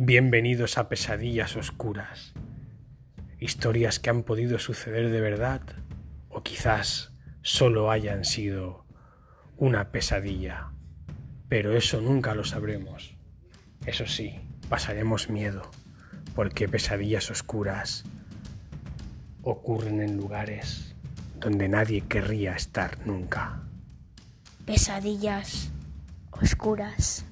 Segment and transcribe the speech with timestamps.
[0.00, 2.32] Bienvenidos a pesadillas oscuras.
[3.40, 5.60] Historias que han podido suceder de verdad
[6.28, 7.10] o quizás
[7.42, 8.86] solo hayan sido
[9.56, 10.70] una pesadilla.
[11.48, 13.16] Pero eso nunca lo sabremos.
[13.86, 14.38] Eso sí,
[14.68, 15.68] pasaremos miedo,
[16.36, 18.04] porque pesadillas oscuras
[19.42, 20.94] ocurren en lugares
[21.40, 23.64] donde nadie querría estar nunca.
[24.64, 25.72] Pesadillas
[26.30, 27.24] oscuras.